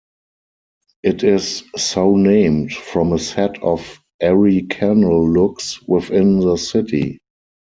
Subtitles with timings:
[1.03, 7.19] It is so named from a set of Erie Canal locks within the city.